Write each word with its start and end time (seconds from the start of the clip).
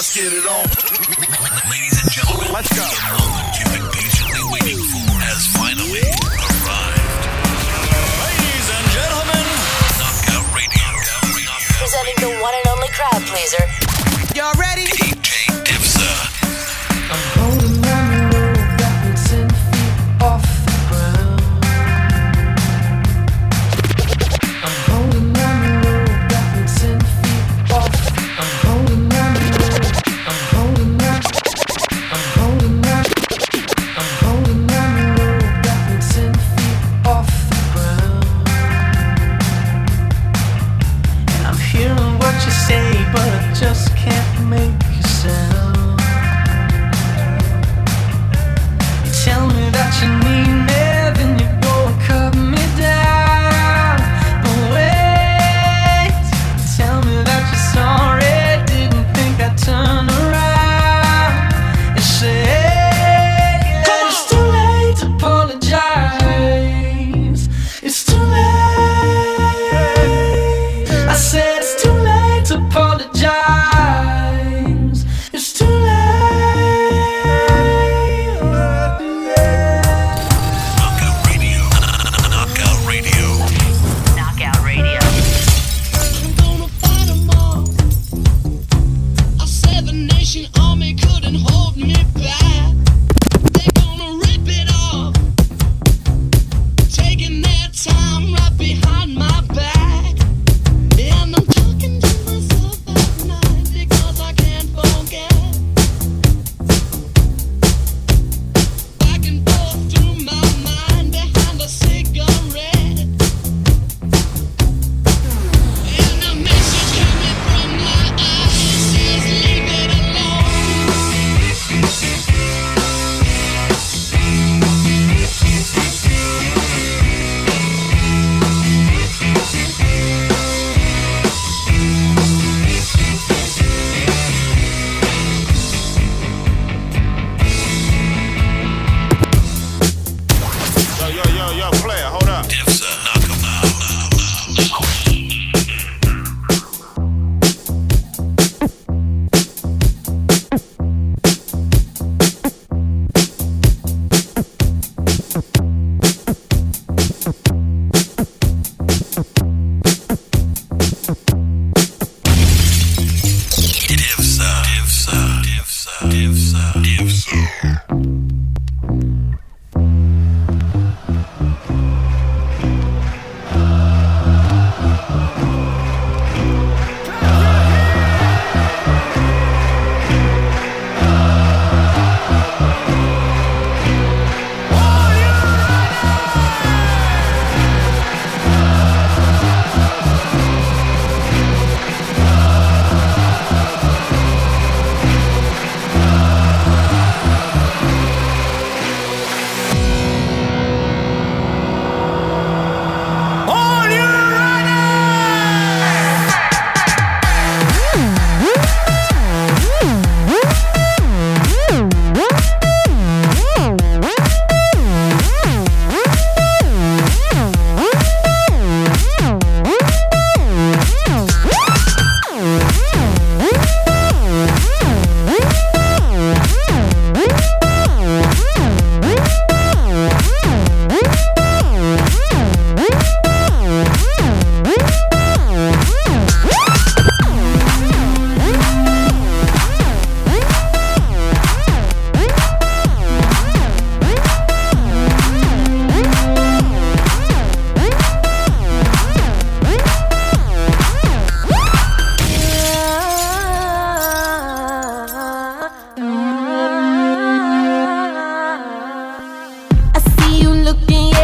Let's 0.00 0.16
get 0.16 0.32
it 0.32 0.46
on. 0.48 0.64
Ladies 1.68 2.00
and 2.00 2.10
gentlemen, 2.10 2.48
let's 2.54 2.72
go. 2.72 2.80
The 2.80 3.20
moment 3.20 3.52
you've 3.60 3.68
been 3.68 3.84
patiently 3.92 4.40
waiting 4.48 4.80
for 4.80 5.12
has 5.28 5.44
finally 5.52 6.08
arrived. 6.40 7.20
Ladies 8.24 8.66
and 8.80 8.86
gentlemen, 8.96 9.44
Knockout 10.00 10.48
Radio. 10.56 10.88
Presenting 11.76 12.16
the 12.16 12.32
one 12.40 12.54
and 12.56 12.66
only 12.72 12.88
crowd 12.96 13.20
pleaser. 13.28 13.79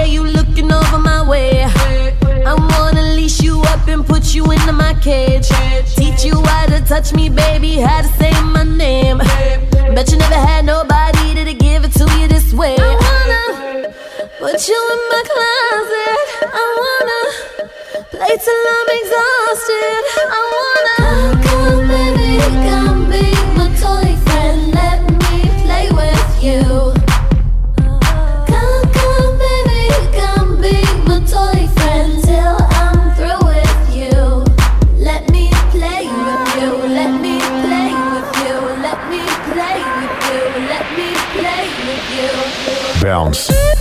way 0.06 0.12
you 0.12 0.24
looking 0.24 0.72
over 0.72 0.98
my 0.98 1.28
way. 1.28 1.64
I 1.64 2.54
wanna 2.54 3.02
leash 3.14 3.40
you 3.40 3.60
up 3.62 3.86
and 3.88 4.06
put 4.06 4.34
you 4.34 4.44
into 4.50 4.72
my 4.72 4.94
cage. 4.94 5.48
Teach 5.96 6.24
you 6.24 6.42
how 6.44 6.66
to 6.66 6.80
touch 6.80 7.12
me, 7.12 7.28
baby, 7.28 7.76
how 7.76 8.02
to 8.02 8.08
say 8.18 8.32
my 8.42 8.62
name. 8.62 9.18
Bet 9.94 10.10
you 10.10 10.18
never 10.18 10.40
had 10.48 10.64
nobody 10.64 11.44
to 11.44 11.54
give 11.54 11.84
it 11.84 11.92
to 11.92 12.04
you 12.18 12.28
this 12.28 12.52
way. 12.52 12.76
I 12.78 12.92
wanna 13.04 13.42
put 14.38 14.68
you 14.68 14.80
in 14.94 15.00
my 15.12 15.22
closet. 15.32 16.26
I 16.60 16.64
wanna 16.80 17.20
play 18.12 18.34
till 18.44 18.62
I'm 18.76 18.88
exhausted. 18.98 20.02
I 20.36 20.40
wanna 20.54 20.98
come, 21.46 21.88
baby, 21.88 22.30
come. 22.68 22.95
Bounce. 43.36 43.75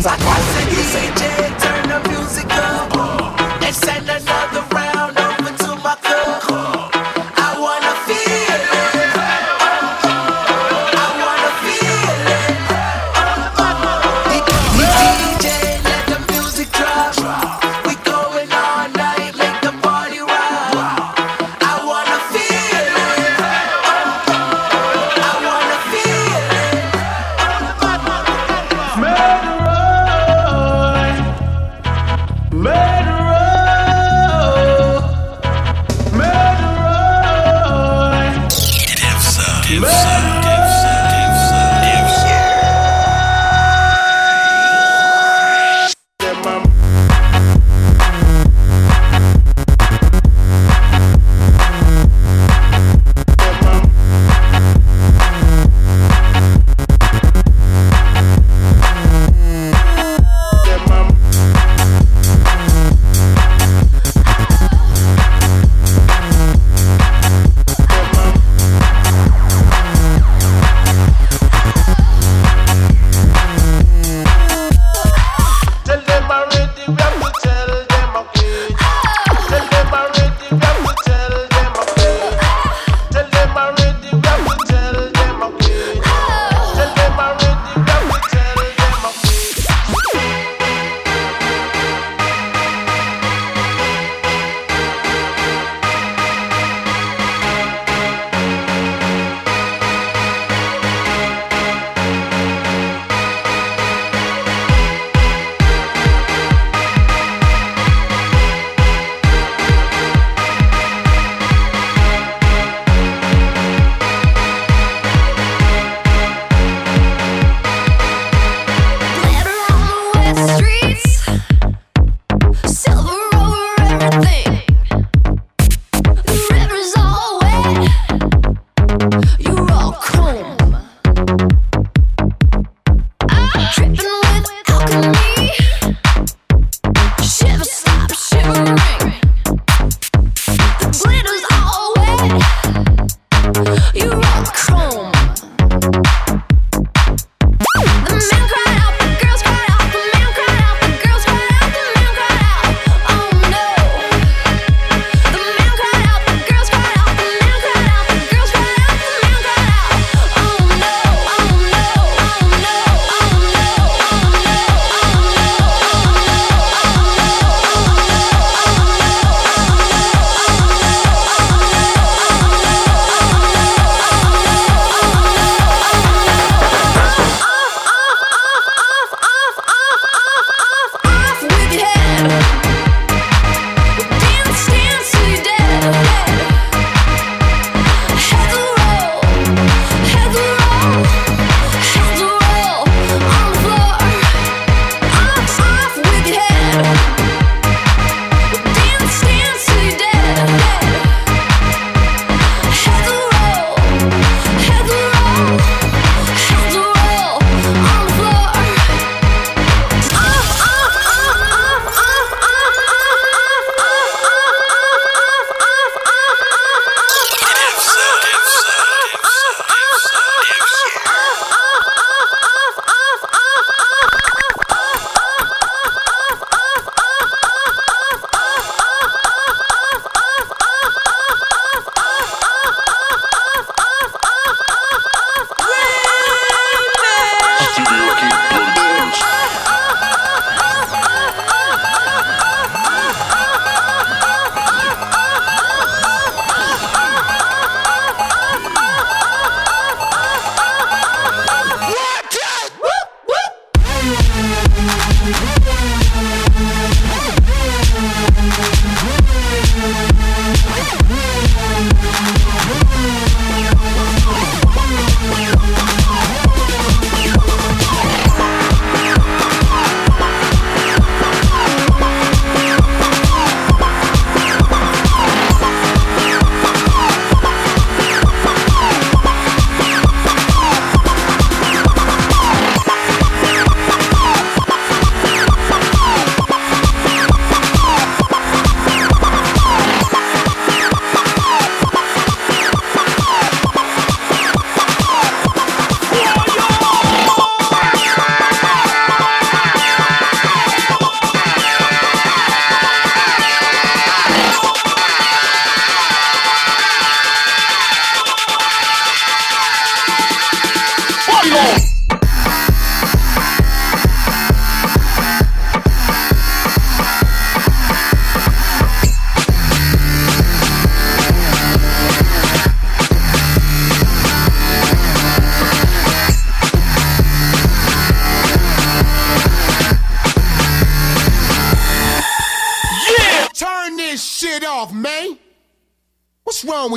Sacola! 0.00 0.59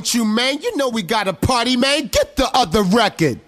with 0.04 0.16
you, 0.16 0.26
man. 0.26 0.62
You 0.62 0.76
know 0.76 0.89
we 0.89 1.02
got 1.02 1.28
a 1.30 1.34
party, 1.34 1.78
man. 1.78 2.08
Get 2.08 2.36
the 2.36 2.50
other 2.54 2.84
record. 2.84 3.39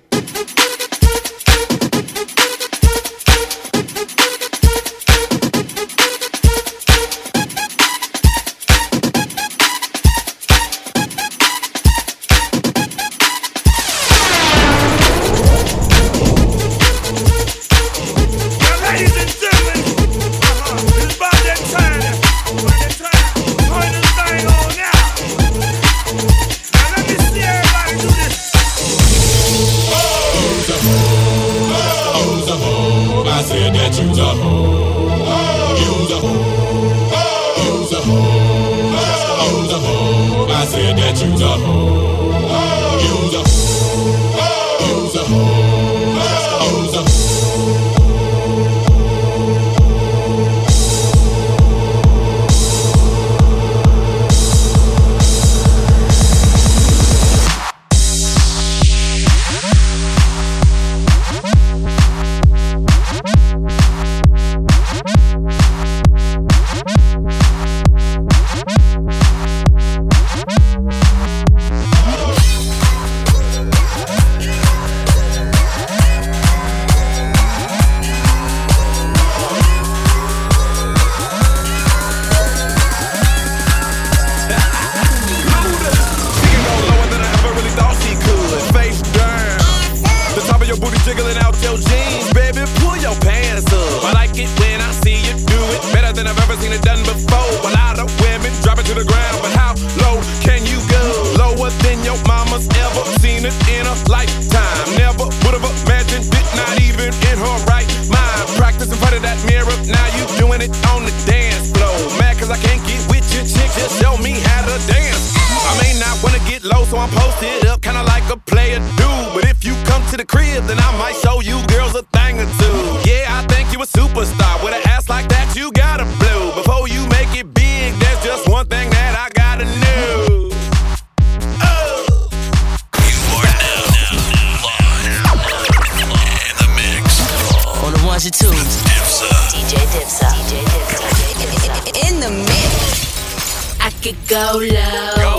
it 144.08 144.28
go 144.28 144.60
low. 144.62 145.16
Go 145.16 145.35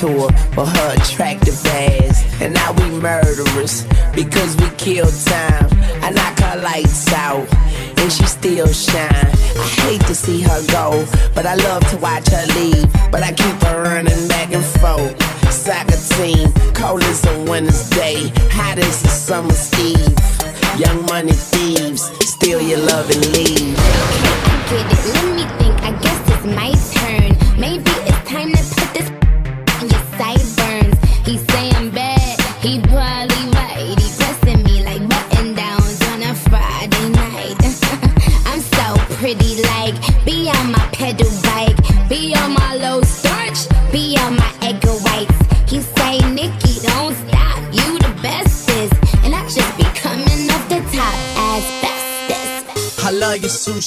tour 0.00 0.32
with 0.56 0.68
her 0.76 0.94
attractive 0.96 1.60
ass. 1.66 2.24
And 2.40 2.54
now 2.54 2.72
we 2.72 2.88
murderers 3.00 3.84
because 4.14 4.56
we 4.56 4.68
kill 4.78 5.10
time. 5.28 5.68
I 6.02 6.10
knock 6.10 6.38
her 6.40 6.60
lights 6.62 7.12
out 7.12 7.46
and 7.98 8.10
she 8.10 8.24
still 8.24 8.72
shine. 8.72 9.30
I 9.64 9.66
hate 9.84 10.00
to 10.06 10.14
see 10.14 10.40
her 10.40 10.60
go, 10.68 11.04
but 11.34 11.44
I 11.44 11.54
love 11.54 11.86
to 11.90 11.96
watch 11.98 12.28
her 12.28 12.46
leave. 12.58 12.88
But 13.12 13.22
I 13.22 13.32
keep 13.32 13.56
her 13.64 13.82
running 13.82 14.26
back 14.28 14.52
and 14.52 14.64
forth. 14.80 15.14
Soccer 15.52 16.00
team, 16.16 16.50
cold 16.72 17.02
as 17.02 17.26
a 17.26 17.44
winter's 17.50 17.90
day, 17.90 18.32
hot 18.56 18.78
as 18.78 19.04
a 19.04 19.08
summer's 19.08 19.68
eve. 19.78 20.16
Young 20.78 21.04
money 21.06 21.32
thieves, 21.32 22.02
steal 22.26 22.60
your 22.62 22.78
love 22.78 23.10
and 23.10 23.26
leave. 23.34 23.79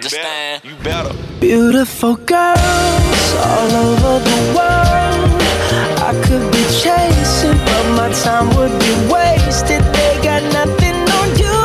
understand? 0.00 0.64
You 0.64 0.74
better. 0.82 1.14
Beautiful 1.40 2.16
girls 2.16 3.34
all 3.36 3.70
over 3.86 4.14
the 4.24 4.38
world. 4.56 5.42
I 6.00 6.12
could 6.24 6.46
be 6.52 6.64
chasing, 6.82 7.58
but 7.68 7.84
my 7.96 8.10
time 8.24 8.48
would 8.56 8.74
be 8.80 8.92
wasted. 9.12 9.82
They 9.94 10.12
got 10.22 10.42
nothing 10.52 10.98
on 11.18 11.28
you. 11.38 11.56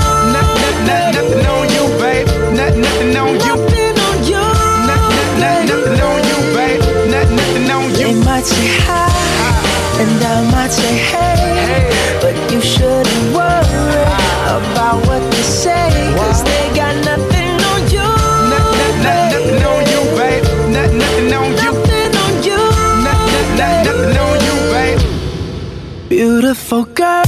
Nothing 1.15 1.45
on 1.47 1.65
you, 1.75 1.85
babe. 1.99 2.27
Nothing, 2.53 2.81
nothing 2.81 3.15
on 3.17 3.33
you. 3.33 3.55
Nothing 3.55 3.97
on 4.07 4.17
you. 4.29 4.43
Nothing, 4.89 5.67
nothing 5.71 6.01
on 6.07 6.19
you, 6.29 6.39
babe. 6.55 6.81
Nothing, 7.09 7.35
nothing 7.35 7.71
on 7.71 7.83
you. 7.91 8.07
They 8.07 8.25
might 8.25 8.45
say 8.45 8.67
hi, 8.85 9.09
and 10.01 10.23
I 10.23 10.51
might 10.51 10.71
say 10.71 10.95
hey, 11.11 11.89
but 12.21 12.35
you 12.51 12.61
shouldn't 12.61 13.25
worry 13.33 14.03
ah. 14.05 14.59
about 14.59 15.07
what 15.07 15.21
they 15.31 15.41
say, 15.41 15.89
cause 16.17 16.43
they 16.43 16.54
Nothing, 23.85 24.17
on 24.17 24.39
you, 24.47 24.57
babe. 24.73 26.09
Beautiful 26.09 26.85
girl. 26.85 27.24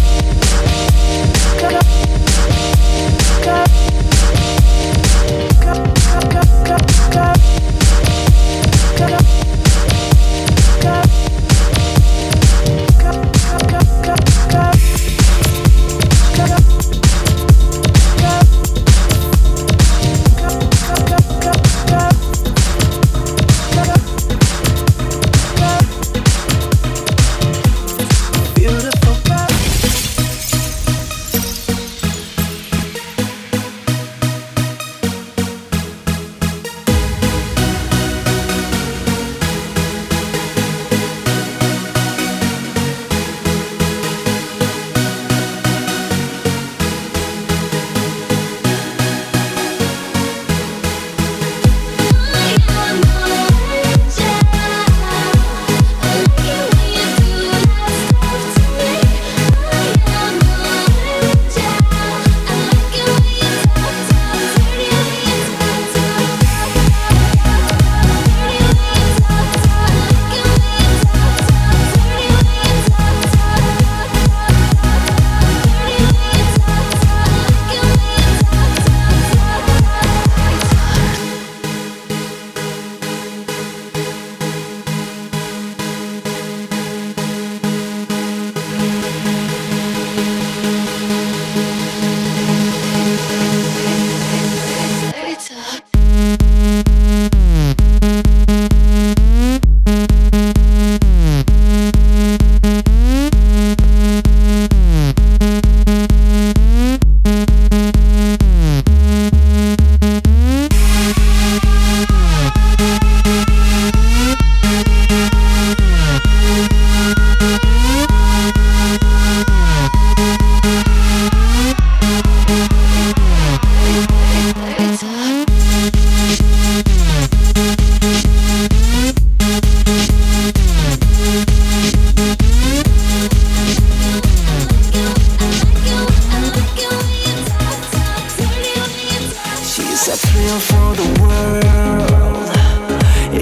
Real 140.37 140.59
for 140.59 140.95
the 140.95 141.21
world, 141.21 142.49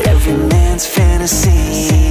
every 0.08 0.34
man's 0.48 0.88
fantasy. 0.88 2.05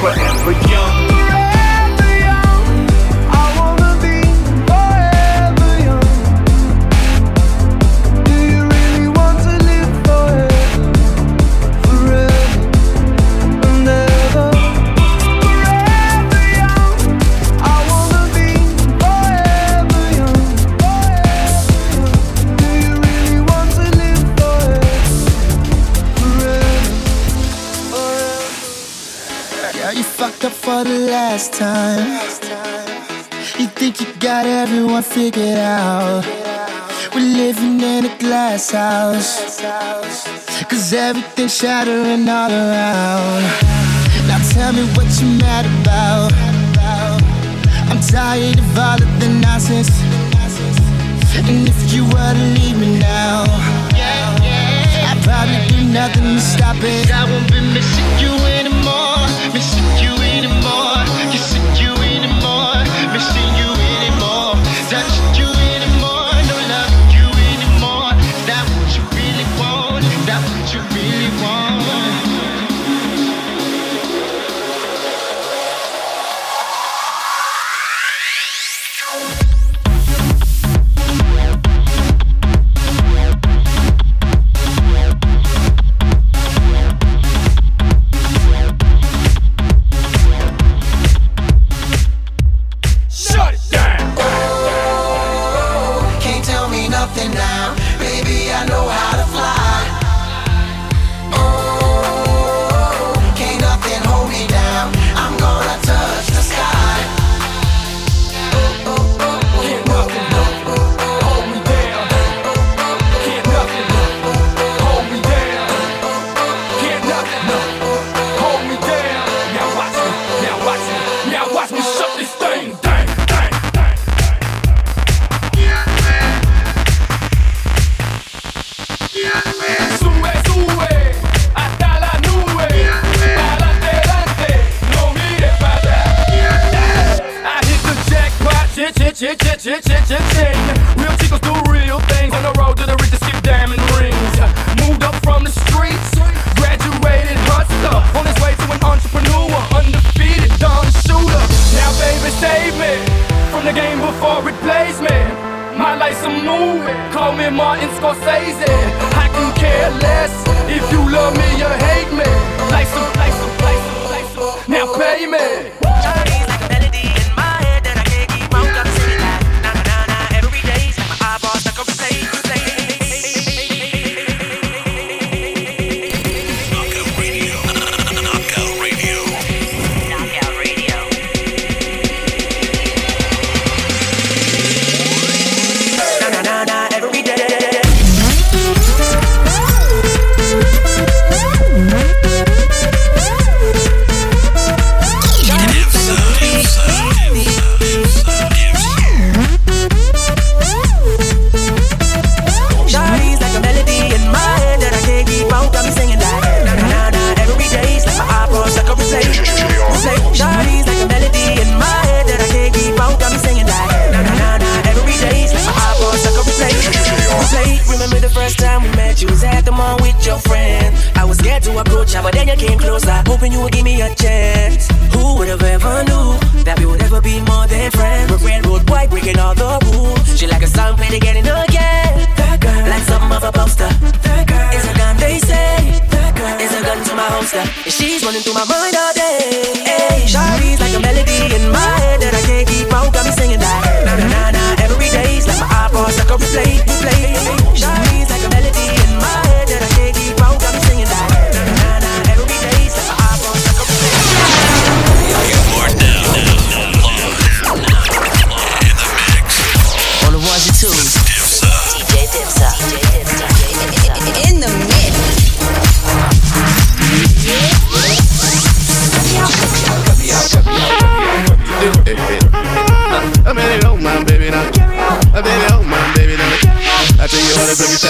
Forever 0.00 0.52
young. 0.70 1.07
figured 35.18 35.58
out. 35.58 36.24
We're 37.12 37.32
living 37.42 37.80
in 37.80 38.04
a 38.06 38.14
glass 38.18 38.70
house. 38.70 39.60
Cause 40.70 40.92
everything's 40.92 41.56
shattering 41.56 42.28
all 42.28 42.52
around. 42.62 43.42
Now 44.28 44.40
tell 44.54 44.72
me 44.72 44.84
what 44.94 45.08
you're 45.18 45.36
mad 45.44 45.64
about. 45.80 46.30
I'm 47.90 48.00
tired 48.00 48.58
of 48.60 48.78
all 48.78 49.00
of 49.06 49.12
the 49.20 49.28
nonsense. 49.44 49.90
And 51.48 51.66
if 51.72 51.92
you 51.92 52.04
were 52.04 52.32
to 52.38 52.46
leave 52.56 52.78
me 52.78 53.00
now, 53.00 53.42
I'd 55.08 55.20
probably 55.26 55.60
do 55.74 55.80
nothing 55.98 56.28
to 56.36 56.40
stop 56.40 56.76
it. 56.78 57.10
I 57.10 57.24
won't 57.30 57.50
be 57.50 57.60
missing 57.74 58.10
you 58.22 58.32
in 58.56 58.67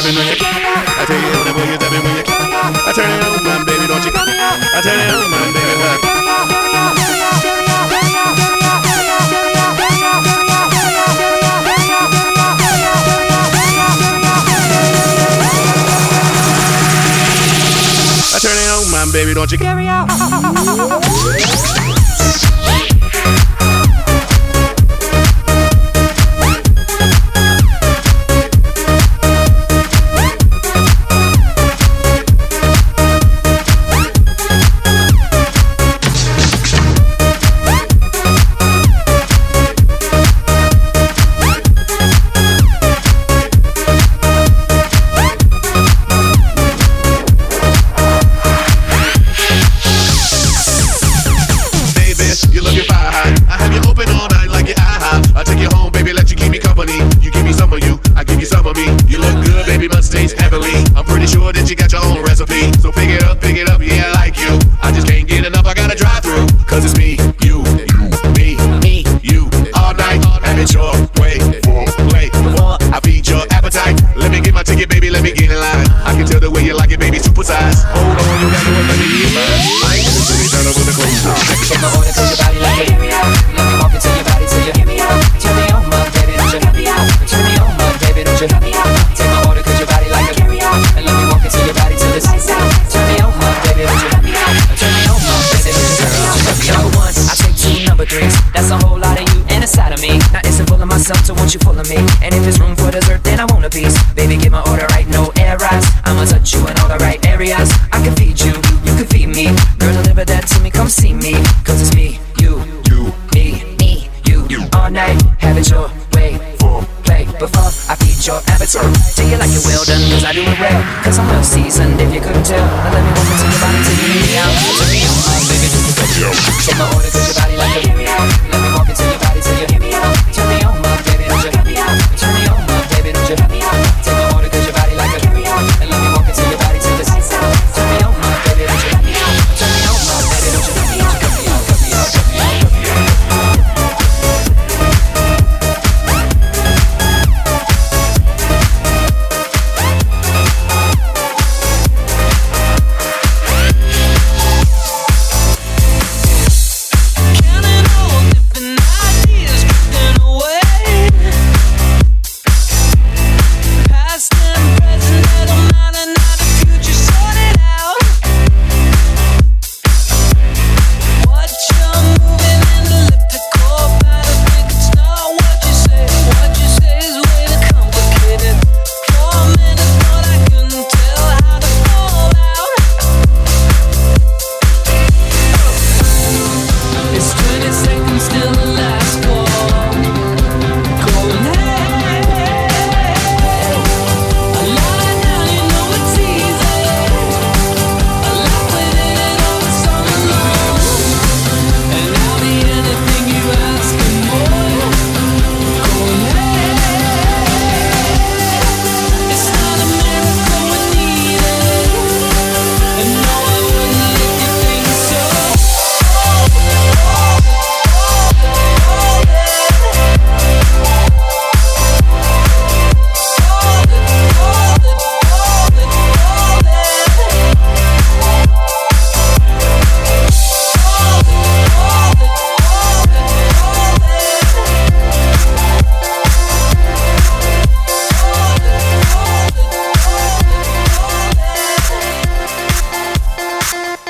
I 0.09 1.05
tell 1.05 1.21
you 1.21 1.29
you 1.29 2.01
when 2.01 2.17
you. 2.17 2.25
I 2.25 2.93
turn 2.97 3.11
it 3.13 3.21
on, 3.29 3.45
man, 3.45 3.67
baby, 3.67 3.87
don't 3.87 4.03
you 4.03 4.11
come? 4.11 4.25
I 4.25 4.81
turn 4.81 4.99
it 4.99 5.13
on, 5.13 5.31
man, 5.31 5.53
baby, 5.53 5.69
baby, 19.13 19.35
don't 19.35 19.51
you 19.51 19.59
care? 19.59 19.78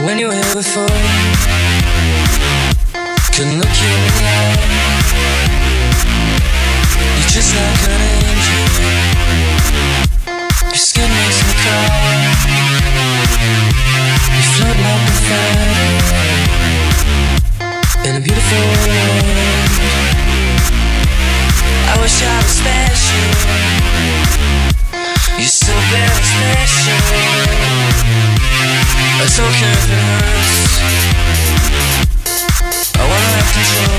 when 0.08 0.18
you 0.18 0.26
were 0.28 0.32
here 0.32 0.54
before. 0.54 0.88
Couldn't 3.34 3.58
look 3.60 3.68
you 3.68 3.90
in 3.92 4.02
the 4.08 4.24
eye. 4.24 4.56
You're 7.18 7.32
just 7.36 7.52
like 7.52 7.82
an 7.92 8.00
angel. 8.16 8.64
Your 10.72 10.80
skin 10.88 11.10
makes 11.12 11.40
me 11.44 11.52
cry. 11.60 11.84
You 14.32 14.42
float 14.56 14.78
like 14.86 15.04
a 15.12 15.16
feather 15.28 15.92
in 18.08 18.12
a 18.16 18.20
beautiful 18.24 18.64
world. 18.64 19.28
I 21.84 21.94
wish 22.00 22.16
I 22.22 22.36
was 22.40 22.56
special. 22.62 23.28
You're 25.36 25.56
so 25.64 25.74
very 25.92 26.24
special. 26.32 27.97
It's 29.00 29.38
okay. 29.38 29.72
If 29.72 29.88
hurts 30.26 30.78
I 32.96 33.02
wanna 33.06 33.30
have 33.36 33.52
control. 33.52 33.97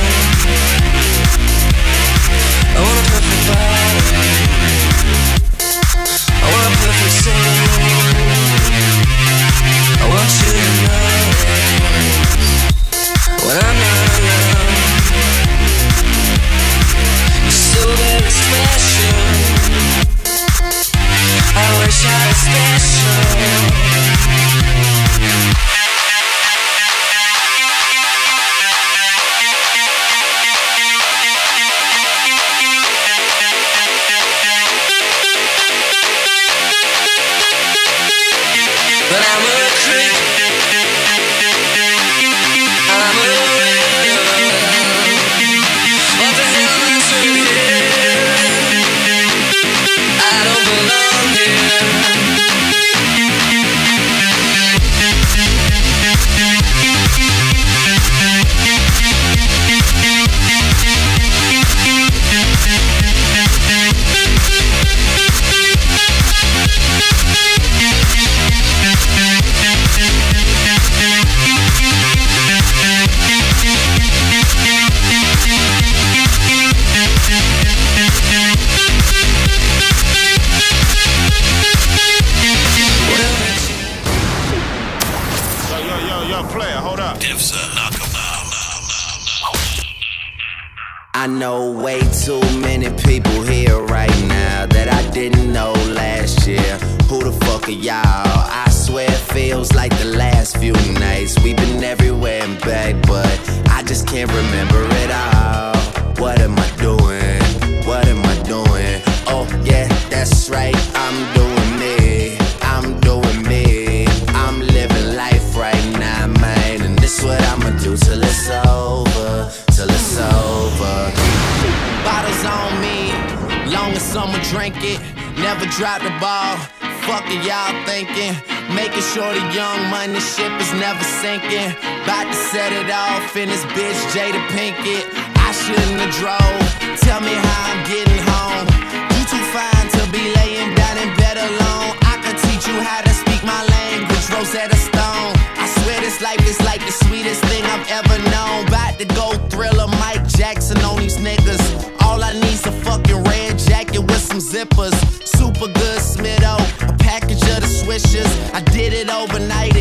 Drove. 136.29 136.99
Tell 137.01 137.21
me 137.21 137.33
how 137.33 137.59
I'm 137.71 137.81
getting 137.89 138.21
home. 138.33 138.67
You 139.15 139.23
too 139.25 139.43
fine 139.55 139.87
to 139.97 140.01
be 140.13 140.23
laying 140.37 140.75
down 140.75 140.95
in 140.97 141.09
bed 141.17 141.37
alone. 141.37 141.89
I 142.05 142.15
could 142.23 142.37
teach 142.45 142.67
you 142.67 142.77
how 142.81 143.01
to 143.01 143.13
speak 143.21 143.41
my 143.43 143.61
language, 143.77 144.25
Rosetta 144.29 144.77
Stone. 144.77 145.33
I 145.57 145.65
swear 145.81 145.99
this 146.01 146.21
life 146.21 146.43
is 146.47 146.59
like 146.61 146.81
the 146.85 146.95
sweetest 147.05 147.41
thing 147.45 147.63
I've 147.65 147.87
ever 147.99 148.17
known. 148.33 148.67
About 148.67 148.99
to 148.99 149.05
go 149.19 149.33
thriller 149.49 149.87
Mike 150.03 150.27
Jackson 150.27 150.77
on 150.89 150.97
these 150.97 151.17
niggas. 151.17 151.63
All 152.03 152.23
I 152.23 152.33
need's 152.33 152.65
a 152.65 152.71
fucking 152.85 153.23
red 153.23 153.57
jacket 153.57 154.01
with 154.01 154.21
some 154.21 154.39
zippers. 154.39 154.95
Super 155.25 155.67
good 155.81 155.99
Smitto, 156.01 156.55
a 156.89 156.97
package 156.97 157.43
of 157.53 157.59
the 157.63 157.71
swishers. 157.81 158.31
I 158.53 158.61
did 158.61 158.93
it 158.93 159.09
overnight, 159.09 159.75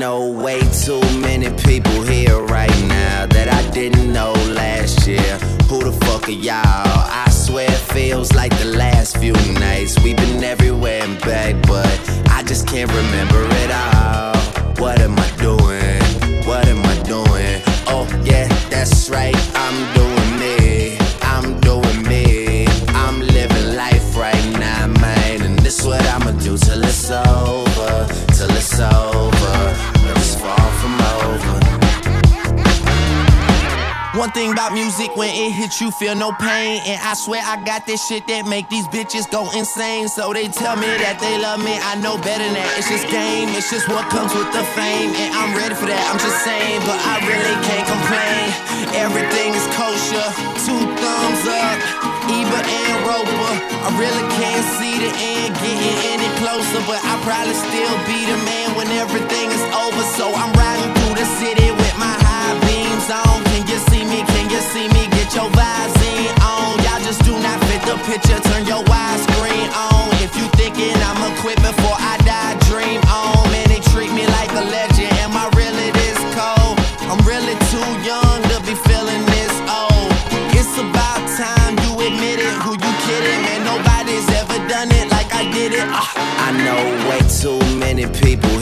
know 0.00 0.30
way 0.30 0.60
too 0.82 1.02
many 1.20 1.50
people 1.62 2.00
here 2.00 2.40
right 2.46 2.74
now 2.88 3.26
that 3.26 3.48
I 3.52 3.70
didn't 3.70 4.10
know 4.10 4.32
last 4.54 5.06
year. 5.06 5.36
Who 5.68 5.78
the 5.84 5.92
fuck 6.06 6.26
are 6.26 6.30
y'all? 6.30 6.62
I 6.64 7.28
swear 7.28 7.70
it 7.70 7.84
feels 7.92 8.32
like 8.32 8.50
the 8.60 8.64
last 8.78 9.18
few 9.18 9.34
nights. 9.60 10.02
We've 10.02 10.16
been 10.16 10.42
everywhere 10.42 11.02
and 11.02 11.20
back, 11.20 11.54
but 11.66 11.86
I 12.30 12.42
just 12.44 12.66
can't 12.66 12.90
remember 12.90 13.44
it 13.62 13.70
all. 13.70 13.89
Thing 34.40 34.52
about 34.52 34.72
music, 34.72 35.14
when 35.16 35.28
it 35.28 35.52
hits 35.52 35.80
you, 35.80 35.90
feel 35.90 36.14
no 36.14 36.32
pain. 36.32 36.80
And 36.88 36.98
I 37.04 37.12
swear 37.12 37.42
I 37.44 37.62
got 37.62 37.84
this 37.84 38.00
shit 38.08 38.26
that 38.28 38.48
make 38.48 38.68
these 38.70 38.88
bitches 38.88 39.30
go 39.30 39.50
insane. 39.52 40.08
So 40.08 40.32
they 40.32 40.48
tell 40.48 40.76
me 40.76 40.88
that 41.04 41.20
they 41.20 41.36
love 41.36 41.60
me, 41.60 41.76
I 41.76 42.00
know 42.00 42.16
better 42.16 42.44
than 42.44 42.54
that. 42.56 42.72
It's 42.78 42.88
just 42.88 43.04
game, 43.12 43.52
it's 43.52 43.68
just 43.68 43.86
what 43.88 44.08
comes 44.08 44.32
with 44.32 44.48
the 44.56 44.64
fame. 44.72 45.12
And 45.12 45.30
I'm 45.36 45.52
ready 45.52 45.76
for 45.76 45.84
that, 45.92 46.04
I'm 46.08 46.16
just 46.16 46.40
saying, 46.40 46.80
but 46.88 46.96
I 47.04 47.20
really 47.28 47.56
can't 47.68 47.84
complain. 47.84 48.19
Picture. 68.10 68.40
Turn 68.50 68.66
your 68.66 68.82
widescreen 68.90 69.70
on. 69.70 70.10
If 70.18 70.34
you 70.34 70.46
thinking 70.58 70.94
I'ma 70.98 71.30
quit 71.38 71.58
before 71.62 71.94
I 71.94 72.18
die, 72.26 72.58
dream 72.66 72.98
on. 73.06 73.46
Man, 73.54 73.68
they 73.70 73.78
treat 73.94 74.10
me 74.10 74.26
like 74.26 74.50
a 74.50 74.64
legend. 74.66 75.14
Am 75.22 75.32
I 75.38 75.46
really 75.54 75.90
this 75.94 76.18
cold? 76.34 76.74
I'm 77.06 77.22
really 77.22 77.54
too 77.70 77.90
young 78.02 78.38
to 78.50 78.56
be 78.66 78.74
feeling 78.88 79.22
this 79.30 79.54
old. 79.70 80.10
It's 80.58 80.74
about 80.74 81.22
time 81.38 81.78
you 81.86 81.92
admit 82.02 82.42
it. 82.42 82.54
Who 82.66 82.74
you 82.74 82.92
kidding? 83.06 83.40
Man, 83.46 83.62
nobody's 83.62 84.26
ever 84.42 84.58
done 84.66 84.90
it 84.90 85.06
like 85.14 85.30
I 85.32 85.46
did 85.54 85.72
it. 85.78 85.86
Ah. 85.86 86.10
I 86.46 86.50
know 86.66 86.82
way 87.06 87.22
too 87.30 87.62
many 87.78 88.06
people 88.10 88.59